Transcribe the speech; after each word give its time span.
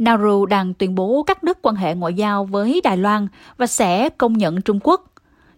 Nauru 0.00 0.46
đang 0.46 0.74
tuyên 0.74 0.94
bố 0.94 1.22
cắt 1.22 1.42
đứt 1.42 1.58
quan 1.62 1.74
hệ 1.76 1.94
ngoại 1.94 2.14
giao 2.14 2.44
với 2.44 2.80
Đài 2.84 2.96
Loan 2.96 3.28
và 3.56 3.66
sẽ 3.66 4.08
công 4.08 4.32
nhận 4.32 4.60
Trung 4.60 4.78
Quốc 4.82 5.04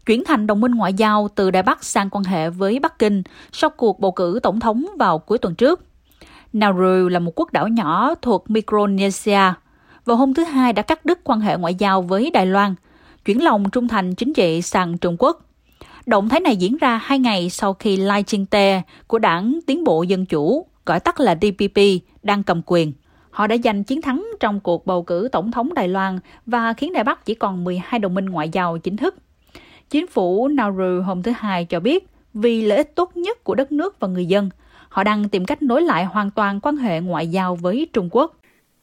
chuyển 0.07 0.25
thành 0.25 0.46
đồng 0.46 0.61
minh 0.61 0.73
ngoại 0.73 0.95
giao 0.95 1.29
từ 1.35 1.51
Đài 1.51 1.62
Bắc 1.62 1.85
sang 1.85 2.11
quan 2.11 2.25
hệ 2.25 2.51
với 2.51 2.79
Bắc 2.79 2.99
Kinh 2.99 3.23
sau 3.53 3.71
cuộc 3.71 4.01
bầu 4.01 4.13
cử 4.13 4.41
tổng 4.43 4.61
thống 4.61 4.87
vào 4.99 5.19
cuối 5.19 5.39
tuần 5.39 5.55
trước. 5.55 5.84
Nauru 6.52 7.09
là 7.09 7.19
một 7.19 7.33
quốc 7.37 7.52
đảo 7.52 7.69
nhỏ 7.69 8.15
thuộc 8.23 8.51
Micronesia. 8.51 9.41
Vào 10.05 10.16
hôm 10.16 10.34
thứ 10.34 10.45
Hai 10.45 10.73
đã 10.73 10.83
cắt 10.83 11.05
đứt 11.05 11.20
quan 11.24 11.41
hệ 11.41 11.56
ngoại 11.56 11.74
giao 11.74 12.02
với 12.02 12.30
Đài 12.30 12.47
Loan, 12.47 12.74
chuyển 13.24 13.45
lòng 13.45 13.70
trung 13.70 13.88
thành 13.88 14.15
chính 14.15 14.33
trị 14.33 14.62
sang 14.62 14.98
Trung 14.98 15.16
Quốc. 15.19 15.47
Động 16.06 16.29
thái 16.29 16.41
này 16.41 16.56
diễn 16.56 16.77
ra 16.77 16.97
hai 16.97 17.19
ngày 17.19 17.51
sau 17.51 17.74
khi 17.74 17.97
Lai 17.97 18.23
Ching-te 18.23 18.83
của 19.06 19.19
đảng 19.19 19.59
Tiến 19.66 19.84
bộ 19.84 20.02
Dân 20.02 20.27
Chủ, 20.27 20.66
gọi 20.87 21.01
tắt 21.01 21.20
là 21.20 21.34
DPP, 21.34 21.80
đang 22.23 22.43
cầm 22.43 22.62
quyền. 22.66 22.93
Họ 23.32 23.46
đã 23.46 23.56
giành 23.64 23.84
chiến 23.84 24.02
thắng 24.02 24.27
trong 24.41 24.60
cuộc 24.60 24.86
bầu 24.86 25.02
cử 25.02 25.28
tổng 25.32 25.50
thống 25.50 25.74
Đài 25.74 25.88
Loan 25.88 26.18
và 26.46 26.72
khiến 26.72 26.92
Đài 26.92 27.04
Bắc 27.04 27.24
chỉ 27.24 27.34
còn 27.34 27.64
12 27.64 28.00
đồng 28.00 28.14
minh 28.14 28.27
ngoại 28.27 28.48
giao 28.48 28.78
chính 28.78 28.96
thức. 28.96 29.16
Chính 29.91 30.06
phủ 30.06 30.48
Nauru 30.48 31.02
hôm 31.02 31.22
thứ 31.22 31.32
Hai 31.36 31.64
cho 31.64 31.80
biết 31.80 32.06
vì 32.34 32.62
lợi 32.62 32.78
ích 32.78 32.95
tốt 32.95 33.16
nhất 33.16 33.45
của 33.45 33.55
đất 33.55 33.72
nước 33.72 34.00
và 34.00 34.08
người 34.08 34.27
dân, 34.27 34.50
họ 34.88 35.05
đang 35.05 35.28
tìm 35.28 35.45
cách 35.45 35.62
nối 35.62 35.82
lại 35.82 36.05
hoàn 36.05 36.30
toàn 36.30 36.60
quan 36.60 36.77
hệ 36.77 37.00
ngoại 37.00 37.28
giao 37.28 37.56
với 37.56 37.88
Trung 37.92 38.08
Quốc. 38.12 38.36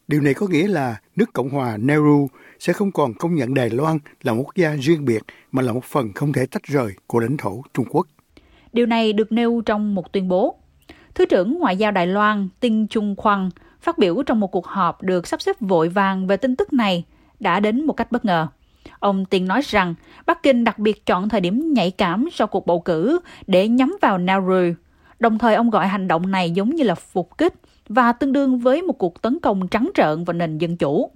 Điều 0.07 0.21
này 0.21 0.33
có 0.33 0.47
nghĩa 0.47 0.67
là 0.67 0.95
nước 1.15 1.33
Cộng 1.33 1.49
hòa 1.49 1.77
Nauru 1.77 2.27
sẽ 2.59 2.73
không 2.73 2.91
còn 2.91 3.13
công 3.13 3.35
nhận 3.35 3.53
Đài 3.53 3.69
Loan 3.69 3.97
là 4.23 4.33
một 4.33 4.43
quốc 4.45 4.55
gia 4.55 4.75
riêng 4.75 5.05
biệt 5.05 5.23
mà 5.51 5.61
là 5.61 5.73
một 5.73 5.83
phần 5.83 6.13
không 6.13 6.33
thể 6.33 6.45
tách 6.45 6.63
rời 6.63 6.93
của 7.07 7.19
lãnh 7.19 7.37
thổ 7.37 7.61
Trung 7.73 7.85
Quốc. 7.89 8.07
Điều 8.73 8.85
này 8.85 9.13
được 9.13 9.31
nêu 9.31 9.61
trong 9.65 9.95
một 9.95 10.11
tuyên 10.13 10.27
bố. 10.27 10.55
Thứ 11.15 11.25
trưởng 11.25 11.59
Ngoại 11.59 11.77
giao 11.77 11.91
Đài 11.91 12.07
Loan 12.07 12.49
Tinh 12.59 12.87
Trung 12.87 13.15
Khoang 13.15 13.49
phát 13.81 13.97
biểu 13.97 14.23
trong 14.23 14.39
một 14.39 14.51
cuộc 14.51 14.67
họp 14.67 15.01
được 15.01 15.27
sắp 15.27 15.41
xếp 15.41 15.55
vội 15.59 15.89
vàng 15.89 16.27
về 16.27 16.37
tin 16.37 16.55
tức 16.55 16.73
này 16.73 17.03
đã 17.39 17.59
đến 17.59 17.85
một 17.85 17.93
cách 17.93 18.11
bất 18.11 18.25
ngờ. 18.25 18.47
Ông 18.99 19.25
Tiên 19.25 19.47
nói 19.47 19.61
rằng 19.63 19.95
Bắc 20.25 20.43
Kinh 20.43 20.63
đặc 20.63 20.79
biệt 20.79 21.05
chọn 21.05 21.29
thời 21.29 21.41
điểm 21.41 21.73
nhạy 21.73 21.91
cảm 21.91 22.29
sau 22.31 22.47
cuộc 22.47 22.67
bầu 22.67 22.79
cử 22.79 23.19
để 23.47 23.67
nhắm 23.67 23.97
vào 24.01 24.17
Nauru. 24.17 24.73
Đồng 25.19 25.37
thời 25.37 25.55
ông 25.55 25.69
gọi 25.69 25.87
hành 25.87 26.07
động 26.07 26.31
này 26.31 26.51
giống 26.51 26.69
như 26.69 26.83
là 26.83 26.95
phục 26.95 27.37
kích 27.37 27.53
và 27.89 28.11
tương 28.11 28.33
đương 28.33 28.59
với 28.59 28.81
một 28.81 28.93
cuộc 28.93 29.21
tấn 29.21 29.39
công 29.39 29.67
trắng 29.67 29.89
trợn 29.95 30.23
vào 30.23 30.33
nền 30.33 30.57
dân 30.57 30.77
chủ. 30.77 31.11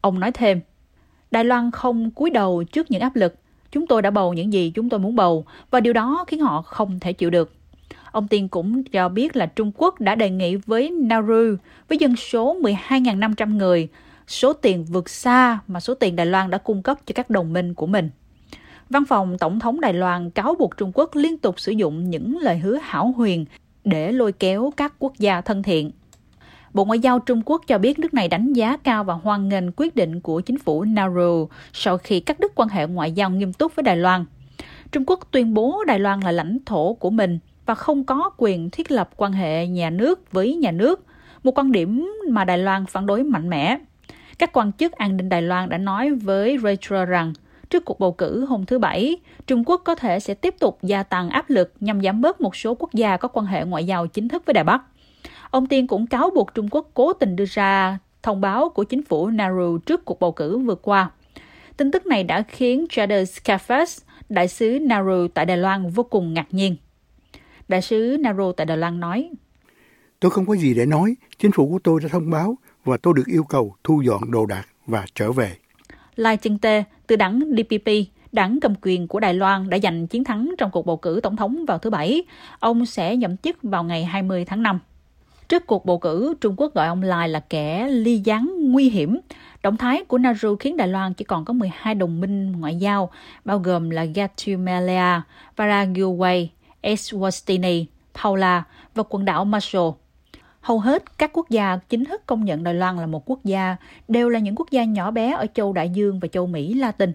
Ông 0.00 0.20
nói 0.20 0.32
thêm, 0.32 0.60
Đài 1.30 1.44
Loan 1.44 1.70
không 1.70 2.10
cúi 2.10 2.30
đầu 2.30 2.64
trước 2.64 2.90
những 2.90 3.00
áp 3.00 3.16
lực. 3.16 3.34
Chúng 3.72 3.86
tôi 3.86 4.02
đã 4.02 4.10
bầu 4.10 4.32
những 4.32 4.52
gì 4.52 4.72
chúng 4.74 4.88
tôi 4.88 5.00
muốn 5.00 5.16
bầu 5.16 5.44
và 5.70 5.80
điều 5.80 5.92
đó 5.92 6.24
khiến 6.26 6.40
họ 6.40 6.62
không 6.62 7.00
thể 7.00 7.12
chịu 7.12 7.30
được. 7.30 7.55
Ông 8.16 8.28
Tiên 8.28 8.48
cũng 8.48 8.84
cho 8.84 9.08
biết 9.08 9.36
là 9.36 9.46
Trung 9.46 9.72
Quốc 9.76 10.00
đã 10.00 10.14
đề 10.14 10.30
nghị 10.30 10.56
với 10.56 10.90
Nauru 10.90 11.56
với 11.88 11.98
dân 11.98 12.16
số 12.16 12.56
12.500 12.60 13.56
người, 13.56 13.88
số 14.26 14.52
tiền 14.52 14.84
vượt 14.84 15.08
xa 15.08 15.58
mà 15.66 15.80
số 15.80 15.94
tiền 15.94 16.16
Đài 16.16 16.26
Loan 16.26 16.50
đã 16.50 16.58
cung 16.58 16.82
cấp 16.82 16.98
cho 17.06 17.12
các 17.14 17.30
đồng 17.30 17.52
minh 17.52 17.74
của 17.74 17.86
mình. 17.86 18.10
Văn 18.90 19.04
phòng 19.08 19.38
Tổng 19.38 19.60
thống 19.60 19.80
Đài 19.80 19.92
Loan 19.92 20.30
cáo 20.30 20.54
buộc 20.58 20.76
Trung 20.76 20.92
Quốc 20.94 21.10
liên 21.14 21.38
tục 21.38 21.60
sử 21.60 21.72
dụng 21.72 22.10
những 22.10 22.38
lời 22.38 22.58
hứa 22.58 22.78
hảo 22.82 23.14
huyền 23.16 23.44
để 23.84 24.12
lôi 24.12 24.32
kéo 24.32 24.72
các 24.76 24.94
quốc 24.98 25.12
gia 25.18 25.40
thân 25.40 25.62
thiện. 25.62 25.90
Bộ 26.74 26.84
Ngoại 26.84 26.98
giao 26.98 27.18
Trung 27.18 27.42
Quốc 27.44 27.62
cho 27.66 27.78
biết 27.78 27.98
nước 27.98 28.14
này 28.14 28.28
đánh 28.28 28.52
giá 28.52 28.76
cao 28.76 29.04
và 29.04 29.14
hoan 29.14 29.48
nghênh 29.48 29.64
quyết 29.76 29.96
định 29.96 30.20
của 30.20 30.40
chính 30.40 30.58
phủ 30.58 30.84
Nauru 30.84 31.48
sau 31.72 31.98
khi 31.98 32.20
cắt 32.20 32.40
đứt 32.40 32.52
quan 32.54 32.68
hệ 32.68 32.86
ngoại 32.86 33.12
giao 33.12 33.30
nghiêm 33.30 33.52
túc 33.52 33.76
với 33.76 33.82
Đài 33.82 33.96
Loan. 33.96 34.24
Trung 34.92 35.04
Quốc 35.06 35.28
tuyên 35.30 35.54
bố 35.54 35.84
Đài 35.86 35.98
Loan 35.98 36.20
là 36.20 36.32
lãnh 36.32 36.58
thổ 36.66 36.94
của 36.94 37.10
mình 37.10 37.38
và 37.66 37.74
không 37.74 38.04
có 38.04 38.30
quyền 38.36 38.70
thiết 38.70 38.90
lập 38.90 39.10
quan 39.16 39.32
hệ 39.32 39.66
nhà 39.66 39.90
nước 39.90 40.32
với 40.32 40.54
nhà 40.56 40.70
nước, 40.70 41.04
một 41.42 41.58
quan 41.58 41.72
điểm 41.72 42.12
mà 42.30 42.44
Đài 42.44 42.58
Loan 42.58 42.86
phản 42.86 43.06
đối 43.06 43.22
mạnh 43.22 43.48
mẽ. 43.48 43.78
Các 44.38 44.52
quan 44.52 44.72
chức 44.72 44.92
an 44.92 45.16
ninh 45.16 45.28
Đài 45.28 45.42
Loan 45.42 45.68
đã 45.68 45.78
nói 45.78 46.10
với 46.10 46.58
Reuters 46.62 47.10
rằng 47.10 47.32
trước 47.70 47.84
cuộc 47.84 48.00
bầu 48.00 48.12
cử 48.12 48.44
hôm 48.44 48.66
thứ 48.66 48.78
Bảy, 48.78 49.16
Trung 49.46 49.64
Quốc 49.66 49.82
có 49.84 49.94
thể 49.94 50.20
sẽ 50.20 50.34
tiếp 50.34 50.54
tục 50.58 50.78
gia 50.82 51.02
tăng 51.02 51.30
áp 51.30 51.50
lực 51.50 51.72
nhằm 51.80 52.02
giảm 52.02 52.20
bớt 52.20 52.40
một 52.40 52.56
số 52.56 52.74
quốc 52.74 52.92
gia 52.92 53.16
có 53.16 53.28
quan 53.28 53.46
hệ 53.46 53.64
ngoại 53.64 53.86
giao 53.86 54.06
chính 54.06 54.28
thức 54.28 54.42
với 54.46 54.54
Đài 54.54 54.64
Bắc. 54.64 54.82
Ông 55.50 55.66
Tiên 55.66 55.86
cũng 55.86 56.06
cáo 56.06 56.30
buộc 56.34 56.54
Trung 56.54 56.68
Quốc 56.70 56.90
cố 56.94 57.12
tình 57.12 57.36
đưa 57.36 57.44
ra 57.48 57.98
thông 58.22 58.40
báo 58.40 58.68
của 58.68 58.84
chính 58.84 59.02
phủ 59.02 59.26
Nauru 59.26 59.78
trước 59.78 60.04
cuộc 60.04 60.20
bầu 60.20 60.32
cử 60.32 60.58
vừa 60.58 60.74
qua. 60.74 61.10
Tin 61.76 61.90
tức 61.90 62.06
này 62.06 62.24
đã 62.24 62.42
khiến 62.42 62.86
Jadis 62.90 63.24
Skafas, 63.24 64.02
đại 64.28 64.48
sứ 64.48 64.78
Nauru 64.82 65.28
tại 65.34 65.46
Đài 65.46 65.56
Loan 65.56 65.90
vô 65.90 66.02
cùng 66.02 66.34
ngạc 66.34 66.46
nhiên. 66.50 66.76
Đại 67.68 67.82
sứ 67.82 68.16
Nauru 68.20 68.52
tại 68.52 68.66
Đài 68.66 68.76
Loan 68.76 69.00
nói, 69.00 69.30
Tôi 70.20 70.30
không 70.30 70.46
có 70.46 70.56
gì 70.56 70.74
để 70.74 70.86
nói, 70.86 71.16
chính 71.38 71.52
phủ 71.52 71.68
của 71.68 71.78
tôi 71.84 72.00
đã 72.02 72.08
thông 72.08 72.30
báo 72.30 72.58
và 72.84 72.96
tôi 72.96 73.14
được 73.16 73.26
yêu 73.26 73.44
cầu 73.44 73.74
thu 73.84 74.02
dọn 74.06 74.30
đồ 74.30 74.46
đạc 74.46 74.64
và 74.86 75.04
trở 75.14 75.32
về. 75.32 75.52
Lai 76.16 76.36
Ching-te 76.36 76.82
từ 77.06 77.16
đảng 77.16 77.40
DPP, 77.56 77.90
đảng 78.32 78.58
cầm 78.60 78.74
quyền 78.82 79.08
của 79.08 79.20
Đài 79.20 79.34
Loan 79.34 79.70
đã 79.70 79.78
giành 79.78 80.06
chiến 80.06 80.24
thắng 80.24 80.54
trong 80.58 80.70
cuộc 80.70 80.86
bầu 80.86 80.96
cử 80.96 81.20
tổng 81.22 81.36
thống 81.36 81.64
vào 81.68 81.78
thứ 81.78 81.90
Bảy. 81.90 82.22
Ông 82.60 82.86
sẽ 82.86 83.16
nhậm 83.16 83.36
chức 83.36 83.62
vào 83.62 83.84
ngày 83.84 84.04
20 84.04 84.44
tháng 84.44 84.62
5. 84.62 84.78
Trước 85.48 85.66
cuộc 85.66 85.86
bầu 85.86 85.98
cử, 85.98 86.34
Trung 86.40 86.54
Quốc 86.56 86.74
gọi 86.74 86.86
ông 86.86 87.02
Lai 87.02 87.28
là 87.28 87.40
kẻ 87.40 87.88
ly 87.88 88.18
gián 88.18 88.54
nguy 88.58 88.90
hiểm. 88.90 89.18
Động 89.62 89.76
thái 89.76 90.04
của 90.04 90.18
Nauru 90.18 90.56
khiến 90.56 90.76
Đài 90.76 90.88
Loan 90.88 91.14
chỉ 91.14 91.24
còn 91.24 91.44
có 91.44 91.52
12 91.52 91.94
đồng 91.94 92.20
minh 92.20 92.52
ngoại 92.52 92.76
giao, 92.76 93.10
bao 93.44 93.58
gồm 93.58 93.90
là 93.90 94.04
Guatemala, 94.04 95.22
Paraguay, 95.56 96.50
Eswatini, 96.86 97.84
Paula 98.14 98.64
và 98.94 99.02
quần 99.08 99.24
đảo 99.24 99.44
Marshall. 99.44 99.88
Hầu 100.60 100.80
hết 100.80 101.18
các 101.18 101.30
quốc 101.32 101.50
gia 101.50 101.76
chính 101.88 102.04
thức 102.04 102.26
công 102.26 102.44
nhận 102.44 102.64
Đài 102.64 102.74
Loan 102.74 102.96
là 102.96 103.06
một 103.06 103.30
quốc 103.30 103.44
gia 103.44 103.76
đều 104.08 104.28
là 104.28 104.38
những 104.38 104.54
quốc 104.56 104.70
gia 104.70 104.84
nhỏ 104.84 105.10
bé 105.10 105.32
ở 105.32 105.46
châu 105.54 105.72
Đại 105.72 105.90
Dương 105.90 106.20
và 106.20 106.28
châu 106.28 106.46
Mỹ 106.46 106.74
Latin. 106.74 107.12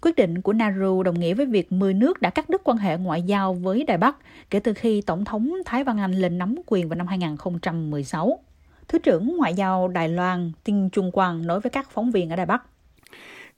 Quyết 0.00 0.16
định 0.16 0.42
của 0.42 0.52
Nauru 0.52 1.02
đồng 1.02 1.20
nghĩa 1.20 1.34
với 1.34 1.46
việc 1.46 1.72
10 1.72 1.94
nước 1.94 2.20
đã 2.22 2.30
cắt 2.30 2.50
đứt 2.50 2.60
quan 2.64 2.78
hệ 2.78 2.96
ngoại 2.96 3.22
giao 3.22 3.54
với 3.54 3.84
Đài 3.84 3.98
Bắc 3.98 4.16
kể 4.50 4.60
từ 4.60 4.74
khi 4.74 5.02
Tổng 5.02 5.24
thống 5.24 5.52
Thái 5.64 5.84
Văn 5.84 5.98
Anh 5.98 6.12
lên 6.12 6.38
nắm 6.38 6.54
quyền 6.66 6.88
vào 6.88 6.96
năm 6.96 7.06
2016. 7.06 8.38
Thứ 8.88 8.98
trưởng 8.98 9.36
Ngoại 9.36 9.54
giao 9.54 9.88
Đài 9.88 10.08
Loan 10.08 10.52
Tinh 10.64 10.90
Trung 10.90 11.10
Quang 11.10 11.46
nói 11.46 11.60
với 11.60 11.70
các 11.70 11.90
phóng 11.90 12.10
viên 12.10 12.30
ở 12.30 12.36
Đài 12.36 12.46
Bắc. 12.46 12.62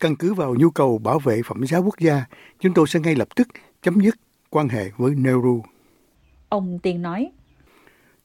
Căn 0.00 0.16
cứ 0.16 0.34
vào 0.34 0.54
nhu 0.58 0.70
cầu 0.70 0.98
bảo 0.98 1.18
vệ 1.18 1.40
phẩm 1.46 1.66
giá 1.66 1.78
quốc 1.78 1.98
gia, 1.98 2.24
chúng 2.60 2.74
tôi 2.74 2.86
sẽ 2.88 3.00
ngay 3.00 3.14
lập 3.14 3.28
tức 3.36 3.48
chấm 3.82 4.00
dứt 4.00 4.14
quan 4.52 4.68
hệ 4.68 4.90
với 4.96 5.14
Nauru. 5.14 5.62
Ông 6.48 6.78
Tiên 6.78 7.02
nói, 7.02 7.30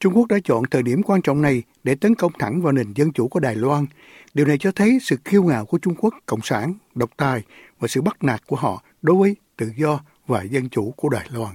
Trung 0.00 0.12
Quốc 0.16 0.28
đã 0.28 0.36
chọn 0.44 0.62
thời 0.70 0.82
điểm 0.82 1.02
quan 1.02 1.22
trọng 1.22 1.42
này 1.42 1.62
để 1.84 1.94
tấn 1.94 2.14
công 2.14 2.32
thẳng 2.38 2.62
vào 2.62 2.72
nền 2.72 2.92
dân 2.94 3.12
chủ 3.12 3.28
của 3.28 3.40
Đài 3.40 3.54
Loan. 3.56 3.86
Điều 4.34 4.46
này 4.46 4.58
cho 4.60 4.72
thấy 4.72 4.98
sự 5.02 5.16
kiêu 5.16 5.42
ngạo 5.42 5.64
của 5.64 5.78
Trung 5.78 5.94
Quốc 5.98 6.14
cộng 6.26 6.40
sản, 6.42 6.74
độc 6.94 7.10
tài 7.16 7.42
và 7.80 7.88
sự 7.88 8.02
bắt 8.02 8.24
nạt 8.24 8.46
của 8.46 8.56
họ 8.56 8.82
đối 9.02 9.16
với 9.16 9.36
tự 9.56 9.70
do 9.76 10.00
và 10.26 10.42
dân 10.42 10.68
chủ 10.68 10.94
của 10.96 11.08
Đài 11.08 11.26
Loan. 11.32 11.54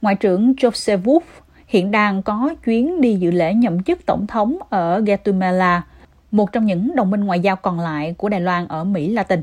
Ngoại 0.00 0.14
trưởng 0.14 0.52
Joseph 0.52 1.02
Wolf 1.02 1.20
hiện 1.66 1.90
đang 1.90 2.22
có 2.22 2.54
chuyến 2.64 3.00
đi 3.00 3.14
dự 3.14 3.30
lễ 3.30 3.54
nhậm 3.54 3.82
chức 3.82 4.06
tổng 4.06 4.26
thống 4.26 4.58
ở 4.70 5.00
Guatemala, 5.00 5.86
một 6.30 6.52
trong 6.52 6.66
những 6.66 6.96
đồng 6.96 7.10
minh 7.10 7.20
ngoại 7.20 7.40
giao 7.40 7.56
còn 7.56 7.80
lại 7.80 8.14
của 8.18 8.28
Đài 8.28 8.40
Loan 8.40 8.68
ở 8.68 8.84
Mỹ 8.84 9.08
Latin. 9.08 9.42